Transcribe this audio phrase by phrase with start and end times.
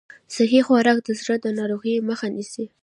[0.35, 2.65] صحي خوراک د زړه د ناروغیو مخه نیسي.